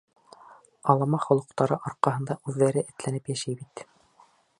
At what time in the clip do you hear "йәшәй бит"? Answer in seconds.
3.35-3.85